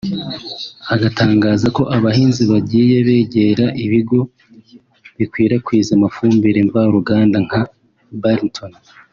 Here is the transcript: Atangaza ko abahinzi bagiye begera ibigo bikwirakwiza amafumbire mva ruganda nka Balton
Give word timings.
Atangaza 1.07 1.67
ko 1.75 1.81
abahinzi 1.95 2.43
bagiye 2.51 2.95
begera 3.07 3.65
ibigo 3.85 4.19
bikwirakwiza 5.17 5.89
amafumbire 5.97 6.59
mva 6.67 6.81
ruganda 6.95 7.37
nka 7.47 7.61
Balton 8.21 8.71